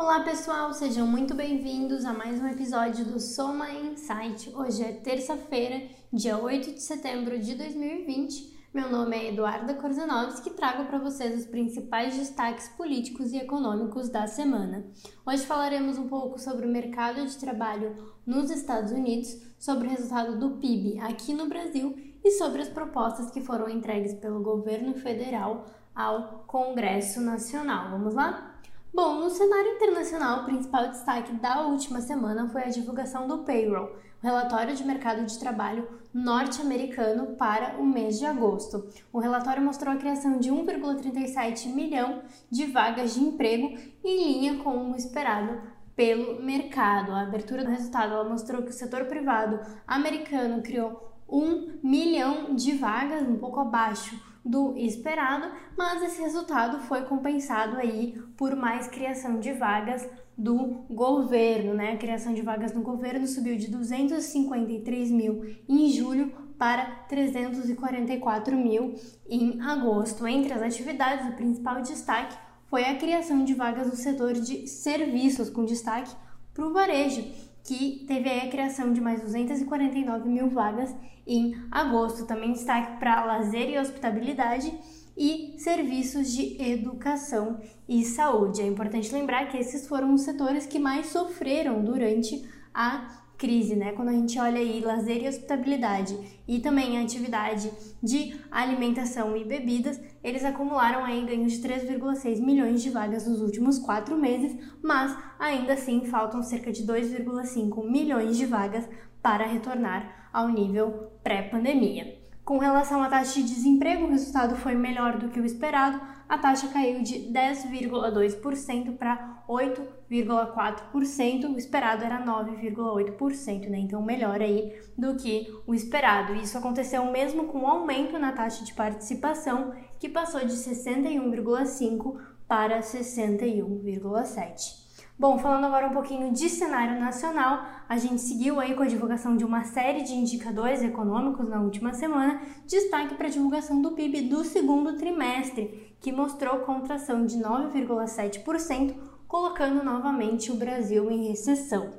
Olá 0.00 0.20
pessoal, 0.20 0.72
sejam 0.72 1.06
muito 1.06 1.34
bem-vindos 1.34 2.06
a 2.06 2.14
mais 2.14 2.40
um 2.40 2.46
episódio 2.46 3.04
do 3.04 3.20
Soma 3.20 3.70
Insight. 3.70 4.50
Hoje 4.56 4.82
é 4.82 4.92
terça-feira, 4.92 5.88
dia 6.10 6.38
8 6.38 6.72
de 6.72 6.80
setembro 6.80 7.38
de 7.38 7.54
2020. 7.54 8.70
Meu 8.72 8.90
nome 8.90 9.14
é 9.14 9.28
Eduarda 9.28 9.74
Korzanovski 9.74 10.48
e 10.48 10.54
trago 10.54 10.86
para 10.86 10.98
vocês 10.98 11.38
os 11.38 11.46
principais 11.46 12.16
destaques 12.16 12.66
políticos 12.70 13.30
e 13.34 13.36
econômicos 13.36 14.08
da 14.08 14.26
semana. 14.26 14.86
Hoje 15.26 15.44
falaremos 15.44 15.98
um 15.98 16.08
pouco 16.08 16.38
sobre 16.38 16.64
o 16.64 16.72
mercado 16.72 17.26
de 17.26 17.36
trabalho 17.36 17.94
nos 18.26 18.50
Estados 18.50 18.92
Unidos, 18.92 19.36
sobre 19.58 19.86
o 19.86 19.90
resultado 19.90 20.38
do 20.38 20.56
PIB 20.56 20.98
aqui 21.00 21.34
no 21.34 21.46
Brasil 21.46 21.94
e 22.24 22.30
sobre 22.30 22.62
as 22.62 22.70
propostas 22.70 23.30
que 23.30 23.42
foram 23.42 23.68
entregues 23.68 24.14
pelo 24.14 24.42
governo 24.42 24.94
federal 24.94 25.66
ao 25.94 26.42
Congresso 26.46 27.20
Nacional. 27.20 27.90
Vamos 27.90 28.14
lá? 28.14 28.50
Bom, 28.92 29.20
no 29.20 29.30
cenário 29.30 29.76
internacional, 29.76 30.40
o 30.40 30.44
principal 30.46 30.88
destaque 30.88 31.32
da 31.34 31.60
última 31.62 32.00
semana 32.00 32.48
foi 32.48 32.64
a 32.64 32.70
divulgação 32.70 33.28
do 33.28 33.38
payroll, 33.44 33.86
o 34.20 34.26
relatório 34.26 34.74
de 34.74 34.84
mercado 34.84 35.24
de 35.24 35.38
trabalho 35.38 35.88
norte-americano 36.12 37.36
para 37.36 37.80
o 37.80 37.86
mês 37.86 38.18
de 38.18 38.26
agosto. 38.26 38.88
O 39.12 39.20
relatório 39.20 39.62
mostrou 39.62 39.94
a 39.94 39.96
criação 39.96 40.40
de 40.40 40.50
1,37 40.50 41.68
milhão 41.72 42.22
de 42.50 42.66
vagas 42.66 43.14
de 43.14 43.20
emprego 43.20 43.78
em 44.04 44.32
linha 44.32 44.58
com 44.58 44.90
o 44.90 44.96
esperado 44.96 45.62
pelo 45.94 46.42
mercado. 46.42 47.12
A 47.12 47.22
abertura 47.22 47.62
do 47.62 47.70
resultado 47.70 48.28
mostrou 48.28 48.64
que 48.64 48.70
o 48.70 48.74
setor 48.74 49.04
privado 49.04 49.60
americano 49.86 50.62
criou 50.62 51.14
1 51.28 51.78
milhão 51.80 52.56
de 52.56 52.72
vagas, 52.72 53.22
um 53.22 53.38
pouco 53.38 53.60
abaixo 53.60 54.29
do 54.44 54.76
esperado, 54.76 55.50
mas 55.76 56.02
esse 56.02 56.20
resultado 56.20 56.80
foi 56.80 57.02
compensado 57.02 57.76
aí 57.76 58.20
por 58.36 58.56
mais 58.56 58.88
criação 58.88 59.38
de 59.38 59.52
vagas 59.52 60.08
do 60.36 60.84
governo, 60.88 61.74
né? 61.74 61.92
A 61.92 61.98
criação 61.98 62.32
de 62.32 62.40
vagas 62.40 62.72
no 62.72 62.80
governo 62.80 63.26
subiu 63.26 63.56
de 63.56 63.70
253 63.70 65.10
mil 65.10 65.44
em 65.68 65.90
julho 65.90 66.32
para 66.58 66.86
344 67.08 68.56
mil 68.56 68.94
em 69.28 69.60
agosto. 69.60 70.26
Entre 70.26 70.52
as 70.52 70.62
atividades, 70.62 71.28
o 71.28 71.36
principal 71.36 71.82
destaque 71.82 72.36
foi 72.66 72.84
a 72.84 72.96
criação 72.96 73.44
de 73.44 73.52
vagas 73.52 73.88
no 73.88 73.96
setor 73.96 74.32
de 74.32 74.66
serviços, 74.66 75.50
com 75.50 75.64
destaque 75.64 76.14
para 76.54 76.66
o 76.66 76.72
varejo, 76.72 77.24
que 77.64 78.04
teve 78.06 78.28
a 78.28 78.48
criação 78.48 78.92
de 78.92 79.00
mais 79.00 79.22
249 79.22 80.28
mil 80.28 80.50
vagas 80.50 80.94
em 81.26 81.54
agosto. 81.70 82.26
Também 82.26 82.52
destaque 82.52 82.98
para 82.98 83.24
lazer 83.24 83.70
e 83.70 83.78
hospitabilidade 83.78 84.72
e 85.16 85.54
serviços 85.58 86.32
de 86.32 86.60
educação 86.62 87.60
e 87.88 88.04
saúde. 88.04 88.62
É 88.62 88.66
importante 88.66 89.12
lembrar 89.12 89.48
que 89.48 89.58
esses 89.58 89.86
foram 89.86 90.14
os 90.14 90.22
setores 90.22 90.66
que 90.66 90.78
mais 90.78 91.06
sofreram 91.06 91.84
durante 91.84 92.48
a 92.72 93.20
crise, 93.40 93.74
né? 93.74 93.92
Quando 93.92 94.10
a 94.10 94.12
gente 94.12 94.38
olha 94.38 94.58
aí 94.58 94.80
lazer 94.80 95.24
e 95.24 95.28
hospitabilidade 95.28 96.14
e 96.46 96.60
também 96.60 96.98
a 96.98 97.02
atividade 97.02 97.72
de 98.02 98.38
alimentação 98.50 99.34
e 99.34 99.44
bebidas, 99.44 99.98
eles 100.22 100.44
acumularam 100.44 101.02
aí 101.02 101.24
ganhos 101.24 101.54
de 101.54 101.66
3,6 101.66 102.38
milhões 102.38 102.82
de 102.82 102.90
vagas 102.90 103.26
nos 103.26 103.40
últimos 103.40 103.78
quatro 103.78 104.16
meses, 104.16 104.54
mas 104.82 105.16
ainda 105.38 105.72
assim 105.72 106.04
faltam 106.04 106.42
cerca 106.42 106.70
de 106.70 106.84
2,5 106.84 107.90
milhões 107.90 108.36
de 108.36 108.44
vagas 108.44 108.86
para 109.22 109.46
retornar 109.46 110.28
ao 110.32 110.48
nível 110.48 111.10
pré-pandemia. 111.24 112.19
Com 112.50 112.58
relação 112.58 113.00
à 113.00 113.08
taxa 113.08 113.40
de 113.40 113.46
desemprego, 113.46 114.06
o 114.06 114.10
resultado 114.10 114.56
foi 114.56 114.74
melhor 114.74 115.18
do 115.18 115.28
que 115.28 115.38
o 115.38 115.46
esperado. 115.46 116.00
A 116.28 116.36
taxa 116.36 116.66
caiu 116.66 117.00
de 117.00 117.32
10,2% 117.32 118.96
para 118.96 119.44
8,4%. 119.48 121.54
O 121.54 121.56
esperado 121.56 122.02
era 122.02 122.26
9,8%, 122.26 123.68
né? 123.68 123.78
Então 123.78 124.02
melhor 124.02 124.40
aí 124.40 124.76
do 124.98 125.14
que 125.14 125.46
o 125.64 125.72
esperado. 125.72 126.34
Isso 126.34 126.58
aconteceu 126.58 127.04
mesmo 127.12 127.44
com 127.44 127.58
o 127.58 127.62
um 127.62 127.68
aumento 127.68 128.18
na 128.18 128.32
taxa 128.32 128.64
de 128.64 128.74
participação, 128.74 129.72
que 130.00 130.08
passou 130.08 130.40
de 130.40 130.54
61,5 130.54 132.16
para 132.48 132.80
61,7. 132.80 134.89
Bom, 135.20 135.38
falando 135.38 135.66
agora 135.66 135.86
um 135.86 135.92
pouquinho 135.92 136.32
de 136.32 136.48
cenário 136.48 136.98
nacional, 136.98 137.66
a 137.86 137.98
gente 137.98 138.22
seguiu 138.22 138.58
aí 138.58 138.74
com 138.74 138.82
a 138.82 138.86
divulgação 138.86 139.36
de 139.36 139.44
uma 139.44 139.64
série 139.64 140.02
de 140.02 140.14
indicadores 140.14 140.82
econômicos 140.82 141.46
na 141.46 141.60
última 141.60 141.92
semana, 141.92 142.40
destaque 142.66 143.14
para 143.16 143.26
a 143.26 143.30
divulgação 143.30 143.82
do 143.82 143.92
PIB 143.92 144.22
do 144.30 144.42
segundo 144.42 144.96
trimestre, 144.96 145.94
que 146.00 146.10
mostrou 146.10 146.60
contração 146.60 147.26
de 147.26 147.36
9,7%, 147.36 148.94
colocando 149.28 149.84
novamente 149.84 150.50
o 150.50 150.56
Brasil 150.56 151.10
em 151.10 151.28
recessão. 151.28 151.90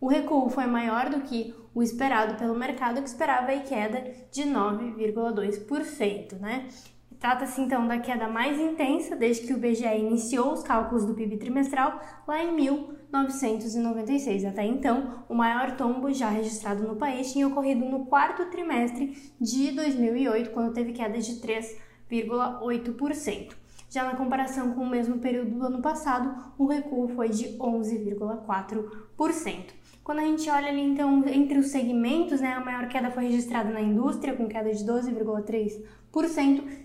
O 0.00 0.06
recuo 0.06 0.48
foi 0.48 0.66
maior 0.66 1.10
do 1.10 1.22
que 1.22 1.52
o 1.74 1.82
esperado 1.82 2.36
pelo 2.36 2.54
mercado, 2.54 3.02
que 3.02 3.08
esperava 3.08 3.50
a 3.50 3.58
queda 3.58 4.04
de 4.30 4.44
9,2%, 4.44 6.38
né? 6.38 6.68
Trata-se 7.18 7.60
então 7.60 7.88
da 7.88 7.98
queda 7.98 8.28
mais 8.28 8.60
intensa 8.60 9.16
desde 9.16 9.44
que 9.46 9.52
o 9.52 9.58
BGE 9.58 9.98
iniciou 9.98 10.52
os 10.52 10.62
cálculos 10.62 11.04
do 11.04 11.14
PIB 11.14 11.38
trimestral 11.38 12.00
lá 12.26 12.42
em 12.42 12.54
1996. 12.54 14.44
Até 14.44 14.64
então, 14.64 15.24
o 15.28 15.34
maior 15.34 15.76
tombo 15.76 16.12
já 16.12 16.28
registrado 16.28 16.86
no 16.86 16.94
país 16.94 17.32
tinha 17.32 17.48
ocorrido 17.48 17.84
no 17.84 18.06
quarto 18.06 18.46
trimestre 18.46 19.16
de 19.40 19.72
2008, 19.72 20.50
quando 20.50 20.72
teve 20.72 20.92
queda 20.92 21.18
de 21.18 21.40
3,8%. 21.40 23.56
Já 23.90 24.04
na 24.04 24.14
comparação 24.14 24.74
com 24.74 24.82
o 24.82 24.88
mesmo 24.88 25.18
período 25.18 25.58
do 25.58 25.64
ano 25.64 25.82
passado, 25.82 26.52
o 26.58 26.66
recuo 26.66 27.08
foi 27.08 27.30
de 27.30 27.58
11,4%. 27.58 29.76
Quando 30.04 30.18
a 30.20 30.24
gente 30.24 30.48
olha 30.48 30.68
ali, 30.68 30.82
então, 30.82 31.24
entre 31.26 31.58
os 31.58 31.66
segmentos, 31.68 32.40
né, 32.40 32.52
a 32.52 32.60
maior 32.60 32.86
queda 32.88 33.10
foi 33.10 33.24
registrada 33.24 33.70
na 33.70 33.80
indústria, 33.80 34.36
com 34.36 34.46
queda 34.46 34.72
de 34.72 34.84
12,3%, 34.84 35.82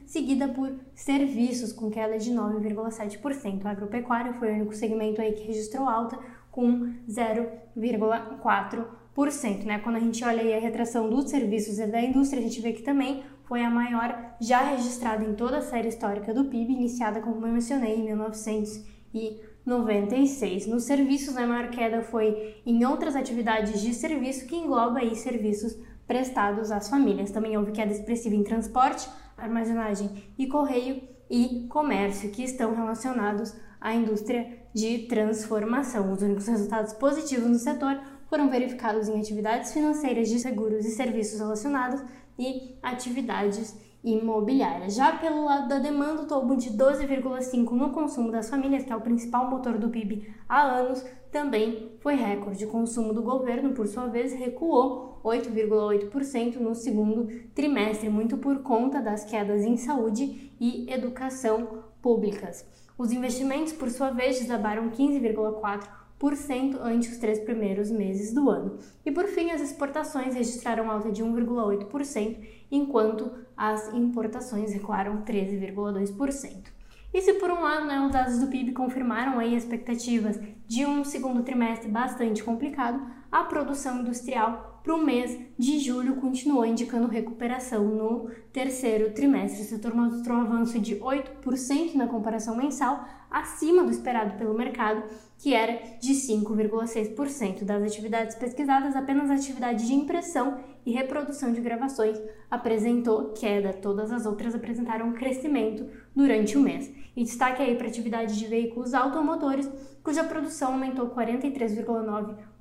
seguida 0.05 0.49
por 0.49 0.73
serviços, 0.93 1.71
com 1.71 1.89
queda 1.89 2.17
de 2.17 2.31
9,7%. 2.31 3.65
A 3.65 3.71
agropecuária 3.71 4.33
foi 4.33 4.51
o 4.51 4.55
único 4.55 4.75
segmento 4.75 5.21
aí 5.21 5.31
que 5.33 5.47
registrou 5.47 5.87
alta, 5.87 6.19
com 6.51 6.93
0,4%. 7.09 9.65
Né? 9.65 9.79
Quando 9.79 9.95
a 9.95 9.99
gente 9.99 10.23
olha 10.23 10.55
a 10.55 10.59
retração 10.59 11.09
dos 11.09 11.29
serviços 11.29 11.79
e 11.79 11.87
da 11.87 12.01
indústria, 12.01 12.39
a 12.39 12.43
gente 12.43 12.61
vê 12.61 12.73
que 12.73 12.83
também 12.83 13.23
foi 13.45 13.63
a 13.63 13.69
maior 13.69 14.35
já 14.39 14.61
registrada 14.61 15.23
em 15.23 15.33
toda 15.33 15.57
a 15.57 15.61
série 15.61 15.87
histórica 15.87 16.33
do 16.33 16.45
PIB, 16.45 16.73
iniciada, 16.73 17.21
como 17.21 17.45
eu 17.45 17.53
mencionei, 17.53 17.95
em 17.95 18.03
1900 18.03 18.83
e 19.13 19.39
96. 19.65 20.67
Nos 20.67 20.83
serviços, 20.83 21.37
a 21.37 21.47
maior 21.47 21.69
queda 21.69 22.01
foi 22.01 22.61
em 22.65 22.85
outras 22.85 23.15
atividades 23.15 23.81
de 23.81 23.93
serviço, 23.93 24.45
que 24.45 24.55
engloba 24.55 24.99
aí 24.99 25.15
serviços 25.15 25.77
prestados 26.07 26.71
às 26.71 26.89
famílias. 26.89 27.31
Também 27.31 27.57
houve 27.57 27.71
queda 27.71 27.91
expressiva 27.91 28.35
em 28.35 28.43
transporte, 28.43 29.07
armazenagem 29.43 30.09
e 30.37 30.47
correio 30.47 31.01
e 31.29 31.67
comércio, 31.69 32.31
que 32.31 32.43
estão 32.43 32.75
relacionados 32.75 33.55
à 33.79 33.93
indústria 33.93 34.59
de 34.73 35.07
transformação. 35.07 36.11
Os 36.11 36.21
únicos 36.21 36.47
resultados 36.47 36.93
positivos 36.93 37.49
no 37.49 37.59
setor 37.59 37.99
foram 38.29 38.49
verificados 38.49 39.07
em 39.07 39.19
atividades 39.19 39.73
financeiras 39.73 40.29
de 40.29 40.39
seguros 40.39 40.85
e 40.85 40.91
serviços 40.91 41.39
relacionados 41.39 42.03
e 42.37 42.77
atividades 42.81 43.77
imobiliária. 44.03 44.89
Já 44.89 45.13
pelo 45.13 45.45
lado 45.45 45.67
da 45.69 45.79
demanda, 45.79 46.23
o 46.23 46.27
tombo 46.27 46.57
de 46.57 46.71
12,5% 46.71 47.71
no 47.71 47.91
consumo 47.91 48.31
das 48.31 48.49
famílias, 48.49 48.83
que 48.83 48.91
é 48.91 48.95
o 48.95 49.01
principal 49.01 49.49
motor 49.49 49.77
do 49.77 49.89
PIB 49.89 50.33
há 50.47 50.61
anos, 50.63 51.05
também 51.33 51.91
foi 51.99 52.13
recorde. 52.13 52.63
O 52.63 52.69
consumo 52.69 53.11
do 53.11 53.23
governo, 53.23 53.73
por 53.73 53.87
sua 53.87 54.05
vez, 54.05 54.31
recuou 54.31 55.19
8,8% 55.23 56.57
no 56.57 56.75
segundo 56.75 57.27
trimestre, 57.55 58.07
muito 58.07 58.37
por 58.37 58.59
conta 58.61 59.01
das 59.01 59.25
quedas 59.25 59.63
em 59.63 59.75
saúde 59.75 60.51
e 60.61 60.85
educação 60.93 61.85
públicas. 62.01 62.63
Os 62.97 63.11
investimentos, 63.11 63.73
por 63.73 63.89
sua 63.89 64.11
vez, 64.11 64.39
desabaram 64.39 64.91
15,4% 64.91 66.77
ante 66.79 67.09
os 67.09 67.17
três 67.17 67.39
primeiros 67.39 67.89
meses 67.89 68.31
do 68.31 68.47
ano. 68.49 68.77
E 69.03 69.11
por 69.11 69.25
fim, 69.25 69.49
as 69.49 69.59
exportações 69.59 70.35
registraram 70.35 70.91
alta 70.91 71.11
de 71.11 71.23
1,8%, 71.23 72.37
enquanto 72.71 73.31
as 73.57 73.91
importações 73.91 74.71
recuaram 74.71 75.23
13,2%. 75.23 76.82
E 77.13 77.21
se 77.21 77.33
por 77.33 77.51
um 77.51 77.61
lado 77.61 77.85
né, 77.85 77.99
os 78.01 78.11
dados 78.11 78.39
do 78.39 78.47
PIB 78.47 78.71
confirmaram 78.71 79.37
aí 79.37 79.55
expectativas 79.55 80.39
de 80.67 80.85
um 80.85 81.03
segundo 81.03 81.43
trimestre 81.43 81.89
bastante 81.89 82.43
complicado, 82.43 83.05
a 83.31 83.43
produção 83.43 83.99
industrial 83.99 84.72
para 84.83 84.93
o 84.93 85.03
mês 85.03 85.39
de 85.57 85.79
julho 85.79 86.17
continuou 86.17 86.65
indicando 86.65 87.07
recuperação 87.07 87.85
no 87.85 88.29
terceiro 88.51 89.13
trimestre. 89.13 89.61
O 89.61 89.65
setor 89.65 89.95
mostrou 89.95 90.37
um 90.37 90.41
avanço 90.41 90.77
de 90.77 90.97
8% 90.97 91.95
na 91.95 92.05
comparação 92.05 92.57
mensal, 92.57 93.07
acima 93.31 93.81
do 93.81 93.89
esperado 93.89 94.37
pelo 94.37 94.53
mercado, 94.53 95.01
que 95.37 95.53
era 95.53 95.79
de 96.01 96.13
5,6%. 96.13 97.63
Das 97.63 97.81
atividades 97.81 98.35
pesquisadas, 98.35 98.93
apenas 98.93 99.31
a 99.31 99.35
atividade 99.35 99.87
de 99.87 99.93
impressão 99.93 100.59
e 100.85 100.91
reprodução 100.91 101.53
de 101.53 101.61
gravações 101.61 102.21
apresentou 102.51 103.31
queda, 103.31 103.71
todas 103.71 104.11
as 104.11 104.25
outras 104.25 104.53
apresentaram 104.53 105.13
crescimento 105.13 105.89
durante 106.13 106.57
o 106.57 106.61
mês. 106.61 106.91
E 107.15 107.23
destaque 107.23 107.61
aí 107.61 107.75
para 107.77 107.87
a 107.87 107.89
atividade 107.89 108.37
de 108.37 108.47
veículos 108.47 108.93
automotores, 108.93 109.69
cuja 110.03 110.25
produção 110.25 110.73
aumentou 110.73 111.09
43,9% 111.11 112.52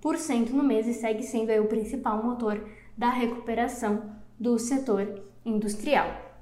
no 0.55 0.65
mês 0.65 0.87
e 0.87 0.95
segue 0.95 1.23
sendo 1.23 1.51
aí 1.51 1.61
o 1.61 1.69
principal 1.69 2.23
motor 2.23 2.61
da 2.97 3.09
recuperação 3.09 4.11
do 4.39 4.59
setor 4.59 5.23
industrial. 5.45 6.33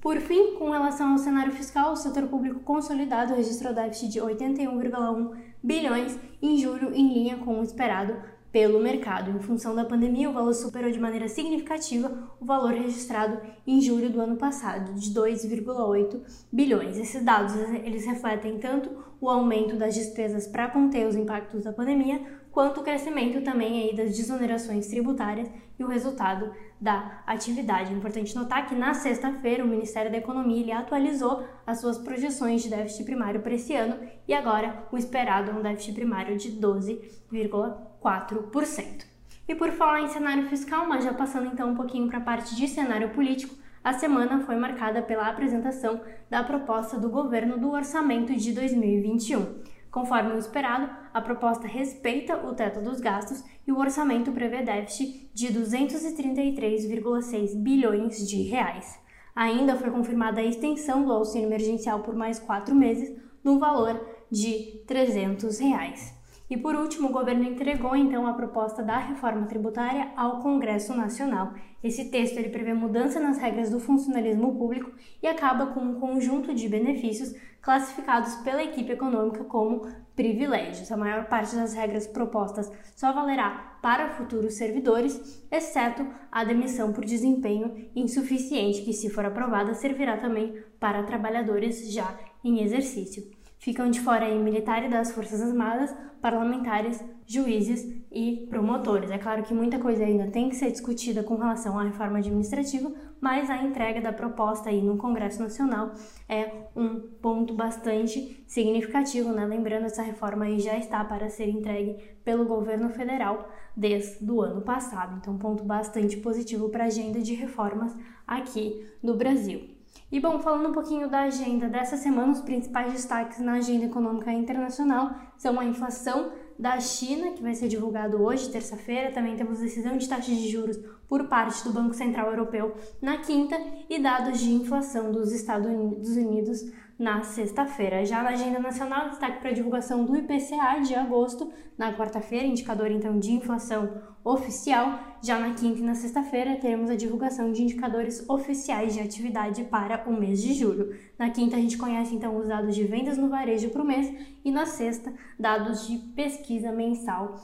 Por 0.00 0.20
fim, 0.20 0.56
com 0.56 0.70
relação 0.70 1.12
ao 1.12 1.18
cenário 1.18 1.52
fiscal, 1.52 1.92
o 1.92 1.96
setor 1.96 2.26
público 2.26 2.60
consolidado 2.60 3.34
registrou 3.34 3.72
déficit 3.72 4.12
de 4.12 4.20
81,1 4.20 5.34
bilhões 5.62 6.18
em 6.42 6.58
julho, 6.58 6.92
em 6.94 7.14
linha 7.14 7.38
com 7.38 7.60
o 7.60 7.62
esperado 7.62 8.14
pelo 8.54 8.78
mercado. 8.78 9.32
Em 9.32 9.40
função 9.40 9.74
da 9.74 9.84
pandemia, 9.84 10.30
o 10.30 10.32
valor 10.32 10.54
superou 10.54 10.88
de 10.88 11.00
maneira 11.00 11.26
significativa 11.26 12.32
o 12.40 12.44
valor 12.44 12.70
registrado 12.70 13.40
em 13.66 13.80
julho 13.80 14.08
do 14.08 14.20
ano 14.20 14.36
passado, 14.36 14.94
de 14.94 15.12
2,8 15.12 16.20
bilhões. 16.52 16.96
Esses 16.96 17.24
dados 17.24 17.52
eles 17.84 18.06
refletem 18.06 18.60
tanto 18.60 18.90
o 19.20 19.28
aumento 19.28 19.74
das 19.74 19.92
despesas 19.92 20.46
para 20.46 20.68
conter 20.68 21.04
os 21.04 21.16
impactos 21.16 21.64
da 21.64 21.72
pandemia, 21.72 22.22
quanto 22.52 22.80
o 22.80 22.84
crescimento 22.84 23.42
também 23.42 23.88
aí 23.88 23.96
das 23.96 24.16
desonerações 24.16 24.86
tributárias 24.86 25.50
e 25.76 25.82
o 25.82 25.88
resultado 25.88 26.52
da 26.84 27.22
atividade. 27.26 27.90
É 27.90 27.96
importante 27.96 28.36
notar 28.36 28.66
que 28.66 28.74
na 28.74 28.92
sexta-feira 28.92 29.64
o 29.64 29.66
Ministério 29.66 30.10
da 30.10 30.18
Economia 30.18 30.60
ele 30.60 30.70
atualizou 30.70 31.42
as 31.66 31.80
suas 31.80 31.96
projeções 31.96 32.62
de 32.62 32.68
déficit 32.68 33.04
primário 33.04 33.40
para 33.40 33.54
esse 33.54 33.74
ano 33.74 34.06
e 34.28 34.34
agora 34.34 34.86
o 34.92 34.98
esperado 34.98 35.50
é 35.50 35.54
um 35.54 35.62
déficit 35.62 35.94
primário 35.94 36.36
de 36.36 36.52
12,4%. 36.52 39.06
E 39.48 39.54
por 39.54 39.72
falar 39.72 40.02
em 40.02 40.08
cenário 40.08 40.46
fiscal, 40.46 40.86
mas 40.86 41.04
já 41.04 41.14
passando 41.14 41.46
então 41.46 41.70
um 41.70 41.74
pouquinho 41.74 42.06
para 42.06 42.18
a 42.18 42.20
parte 42.20 42.54
de 42.54 42.68
cenário 42.68 43.08
político, 43.14 43.54
a 43.82 43.94
semana 43.94 44.40
foi 44.40 44.56
marcada 44.56 45.00
pela 45.00 45.26
apresentação 45.26 46.02
da 46.28 46.44
proposta 46.44 46.98
do 46.98 47.08
governo 47.08 47.56
do 47.56 47.70
orçamento 47.70 48.36
de 48.36 48.52
2021. 48.52 49.62
Conforme 49.90 50.34
o 50.34 50.38
esperado, 50.38 50.90
a 51.14 51.20
proposta 51.20 51.68
respeita 51.68 52.44
o 52.44 52.54
teto 52.54 52.82
dos 52.82 53.00
gastos 53.00 53.44
e 53.64 53.70
o 53.70 53.78
orçamento 53.78 54.32
prevê 54.32 54.62
déficit 54.62 55.30
de 55.32 55.46
233,6 55.46 57.54
bilhões 57.54 58.28
de 58.28 58.42
reais. 58.42 58.98
Ainda 59.34 59.76
foi 59.76 59.92
confirmada 59.92 60.40
a 60.40 60.44
extensão 60.44 61.04
do 61.04 61.12
auxílio 61.12 61.46
emergencial 61.46 62.00
por 62.00 62.16
mais 62.16 62.40
quatro 62.40 62.74
meses, 62.74 63.16
no 63.44 63.60
valor 63.60 64.04
de 64.28 64.82
300 64.88 65.60
reais. 65.60 66.12
E 66.48 66.58
por 66.58 66.76
último, 66.76 67.08
o 67.08 67.12
governo 67.12 67.44
entregou 67.44 67.96
então 67.96 68.26
a 68.26 68.34
proposta 68.34 68.82
da 68.82 68.98
reforma 68.98 69.46
tributária 69.46 70.12
ao 70.14 70.40
Congresso 70.40 70.94
Nacional. 70.94 71.54
Esse 71.82 72.10
texto 72.10 72.36
ele 72.36 72.50
prevê 72.50 72.74
mudança 72.74 73.18
nas 73.18 73.38
regras 73.38 73.70
do 73.70 73.80
funcionalismo 73.80 74.56
público 74.56 74.92
e 75.22 75.26
acaba 75.26 75.68
com 75.68 75.80
um 75.80 75.98
conjunto 75.98 76.54
de 76.54 76.68
benefícios 76.68 77.34
classificados 77.62 78.34
pela 78.36 78.62
equipe 78.62 78.92
econômica 78.92 79.42
como 79.44 79.88
privilégios. 80.14 80.92
A 80.92 80.98
maior 80.98 81.24
parte 81.28 81.56
das 81.56 81.72
regras 81.72 82.06
propostas 82.06 82.70
só 82.94 83.10
valerá 83.10 83.78
para 83.80 84.10
futuros 84.10 84.54
servidores, 84.54 85.42
exceto 85.50 86.06
a 86.30 86.44
demissão 86.44 86.92
por 86.92 87.06
desempenho 87.06 87.88
insuficiente, 87.96 88.82
que, 88.82 88.92
se 88.92 89.08
for 89.08 89.24
aprovada, 89.24 89.72
servirá 89.72 90.18
também 90.18 90.62
para 90.78 91.04
trabalhadores 91.04 91.90
já 91.90 92.18
em 92.44 92.62
exercício. 92.62 93.43
Ficam 93.58 93.90
de 93.90 94.00
fora 94.00 94.26
aí 94.26 94.38
militares 94.38 94.90
das 94.90 95.12
Forças 95.12 95.40
Armadas, 95.40 95.94
parlamentares, 96.20 97.02
juízes 97.26 98.02
e 98.10 98.46
promotores. 98.48 99.10
É 99.10 99.18
claro 99.18 99.42
que 99.42 99.52
muita 99.52 99.78
coisa 99.78 100.04
ainda 100.04 100.30
tem 100.30 100.48
que 100.48 100.56
ser 100.56 100.70
discutida 100.70 101.22
com 101.22 101.36
relação 101.36 101.78
à 101.78 101.82
reforma 101.82 102.18
administrativa, 102.18 102.92
mas 103.20 103.48
a 103.50 103.62
entrega 103.62 104.00
da 104.00 104.12
proposta 104.12 104.70
aí 104.70 104.82
no 104.82 104.96
Congresso 104.96 105.42
Nacional 105.42 105.92
é 106.28 106.68
um 106.76 107.00
ponto 107.20 107.54
bastante 107.54 108.44
significativo, 108.46 109.32
né? 109.32 109.44
Lembrando, 109.44 109.86
essa 109.86 110.02
reforma 110.02 110.44
aí 110.44 110.60
já 110.60 110.78
está 110.78 111.04
para 111.04 111.28
ser 111.28 111.48
entregue 111.48 111.96
pelo 112.24 112.44
governo 112.44 112.88
federal 112.90 113.48
desde 113.76 114.30
o 114.30 114.40
ano 114.40 114.62
passado. 114.62 115.16
Então, 115.18 115.34
um 115.34 115.38
ponto 115.38 115.64
bastante 115.64 116.16
positivo 116.18 116.68
para 116.68 116.84
a 116.84 116.86
agenda 116.86 117.20
de 117.20 117.34
reformas 117.34 117.94
aqui 118.26 118.86
no 119.02 119.14
Brasil. 119.14 119.73
E 120.12 120.20
bom, 120.20 120.38
falando 120.38 120.68
um 120.68 120.72
pouquinho 120.72 121.08
da 121.08 121.22
agenda 121.22 121.68
dessa 121.68 121.96
semana, 121.96 122.32
os 122.32 122.40
principais 122.40 122.92
destaques 122.92 123.40
na 123.40 123.54
agenda 123.54 123.86
econômica 123.86 124.32
internacional 124.32 125.10
são 125.36 125.58
a 125.58 125.64
inflação 125.64 126.32
da 126.58 126.78
China, 126.78 127.32
que 127.32 127.42
vai 127.42 127.54
ser 127.54 127.68
divulgado 127.68 128.22
hoje, 128.22 128.50
terça-feira. 128.50 129.10
Também 129.10 129.36
temos 129.36 129.58
decisão 129.58 129.96
de 129.96 130.08
taxas 130.08 130.36
de 130.36 130.48
juros 130.48 130.78
por 131.08 131.24
parte 131.26 131.64
do 131.64 131.72
Banco 131.72 131.94
Central 131.94 132.30
Europeu 132.30 132.74
na 133.02 133.18
quinta 133.18 133.60
e 133.90 133.98
dados 133.98 134.38
de 134.38 134.52
inflação 134.52 135.10
dos 135.10 135.32
Estados 135.32 135.68
Unidos 136.16 136.64
na 136.98 137.22
sexta-feira. 137.22 138.04
Já 138.04 138.22
na 138.22 138.30
agenda 138.30 138.58
nacional, 138.58 139.10
destaque 139.10 139.40
para 139.40 139.50
a 139.50 139.52
divulgação 139.52 140.04
do 140.04 140.16
IPCA 140.16 140.80
de 140.82 140.94
agosto, 140.94 141.52
na 141.76 141.92
quarta-feira, 141.92 142.46
indicador 142.46 142.90
então 142.90 143.18
de 143.18 143.32
inflação 143.32 144.00
oficial. 144.24 144.98
Já 145.22 145.38
na 145.38 145.54
quinta 145.54 145.80
e 145.80 145.82
na 145.82 145.94
sexta-feira, 145.94 146.56
teremos 146.56 146.88
a 146.88 146.96
divulgação 146.96 147.50
de 147.50 147.62
indicadores 147.62 148.28
oficiais 148.28 148.94
de 148.94 149.00
atividade 149.00 149.64
para 149.64 150.08
o 150.08 150.12
mês 150.12 150.40
de 150.40 150.54
julho. 150.54 150.96
Na 151.18 151.30
quinta, 151.30 151.56
a 151.56 151.60
gente 151.60 151.76
conhece 151.76 152.14
então 152.14 152.36
os 152.36 152.46
dados 152.46 152.74
de 152.74 152.84
vendas 152.84 153.18
no 153.18 153.28
varejo 153.28 153.70
para 153.70 153.82
o 153.82 153.86
mês 153.86 154.12
e 154.44 154.50
na 154.50 154.66
sexta, 154.66 155.12
dados 155.38 155.86
de 155.86 155.98
pesquisa 156.14 156.70
mensal 156.70 157.36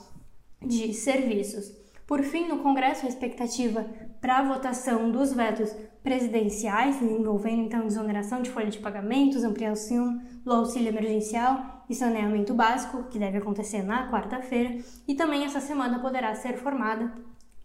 de 0.64 0.92
serviços. 0.94 1.80
Por 2.10 2.24
fim, 2.24 2.48
no 2.48 2.58
Congresso, 2.58 3.06
a 3.06 3.08
expectativa 3.08 3.86
para 4.20 4.38
a 4.38 4.42
votação 4.42 5.12
dos 5.12 5.32
vetos 5.32 5.72
presidenciais, 6.02 7.00
envolvendo 7.00 7.62
então 7.62 7.86
desoneração 7.86 8.42
de 8.42 8.50
folha 8.50 8.68
de 8.68 8.80
pagamentos, 8.80 9.44
ampliação 9.44 10.20
do 10.44 10.52
auxílio 10.52 10.88
emergencial 10.88 11.84
e 11.88 11.94
saneamento 11.94 12.52
básico, 12.52 13.04
que 13.04 13.16
deve 13.16 13.38
acontecer 13.38 13.84
na 13.84 14.10
quarta-feira, 14.10 14.76
e 15.06 15.14
também 15.14 15.44
essa 15.44 15.60
semana 15.60 16.00
poderá 16.00 16.34
ser 16.34 16.54
formada 16.54 17.14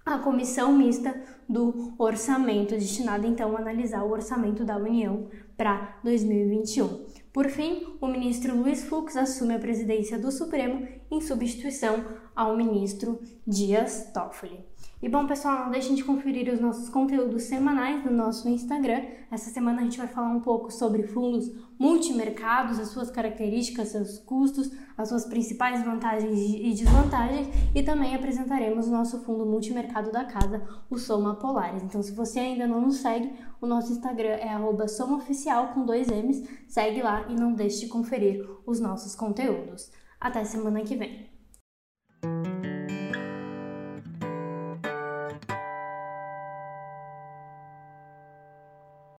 a 0.06 0.20
comissão 0.20 0.72
mista 0.72 1.20
do 1.50 1.96
orçamento, 1.98 2.76
destinada 2.76 3.26
então 3.26 3.58
a 3.58 3.60
analisar 3.60 4.04
o 4.04 4.12
orçamento 4.12 4.64
da 4.64 4.78
União 4.78 5.28
para 5.58 5.98
2021. 6.04 7.04
Por 7.36 7.50
fim, 7.50 7.98
o 8.00 8.08
ministro 8.08 8.56
Luiz 8.56 8.86
Fux 8.86 9.18
assume 9.18 9.56
a 9.56 9.60
presidência 9.60 10.18
do 10.18 10.32
Supremo 10.32 10.88
em 11.12 11.20
substituição 11.20 12.02
ao 12.34 12.56
ministro 12.56 13.20
Dias 13.46 14.10
Toffoli. 14.14 14.64
E 15.06 15.08
bom, 15.08 15.28
pessoal, 15.28 15.66
não 15.66 15.70
deixem 15.70 15.94
de 15.94 16.04
conferir 16.04 16.52
os 16.52 16.60
nossos 16.60 16.90
conteúdos 16.90 17.44
semanais 17.44 18.04
no 18.04 18.10
nosso 18.12 18.50
Instagram. 18.50 19.04
Essa 19.30 19.52
semana 19.52 19.82
a 19.82 19.84
gente 19.84 20.00
vai 20.00 20.08
falar 20.08 20.30
um 20.30 20.40
pouco 20.40 20.72
sobre 20.72 21.04
fundos 21.04 21.48
multimercados, 21.78 22.80
as 22.80 22.88
suas 22.88 23.12
características, 23.12 23.90
seus 23.90 24.18
custos, 24.18 24.72
as 24.98 25.10
suas 25.10 25.26
principais 25.26 25.86
vantagens 25.86 26.36
e 26.36 26.74
desvantagens 26.74 27.48
e 27.76 27.84
também 27.84 28.16
apresentaremos 28.16 28.88
o 28.88 28.92
nosso 28.92 29.20
fundo 29.20 29.46
multimercado 29.46 30.12
da 30.12 30.26
casa, 30.26 30.68
o 30.90 30.98
Soma 30.98 31.36
Polares. 31.36 31.84
Então, 31.84 32.02
se 32.02 32.12
você 32.12 32.40
ainda 32.40 32.66
não 32.66 32.82
nos 32.82 32.96
segue, 32.96 33.32
o 33.62 33.68
nosso 33.68 33.92
Instagram 33.92 34.40
é 34.40 34.88
@somaoficial 34.88 35.68
com 35.68 35.86
dois 35.86 36.08
M's. 36.08 36.50
Segue 36.68 37.04
lá 37.04 37.28
e 37.30 37.36
não 37.36 37.54
deixe 37.54 37.82
de 37.82 37.90
conferir 37.90 38.44
os 38.66 38.80
nossos 38.80 39.14
conteúdos. 39.14 39.92
Até 40.20 40.44
semana 40.44 40.82
que 40.82 40.96
vem. 40.96 41.35